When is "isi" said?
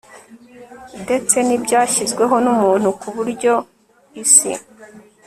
4.23-4.51